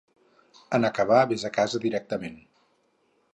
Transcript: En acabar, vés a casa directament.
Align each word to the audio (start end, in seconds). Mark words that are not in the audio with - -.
En 0.77 0.87
acabar, 0.89 1.19
vés 1.33 1.45
a 1.49 1.51
casa 1.59 1.83
directament. 1.85 2.41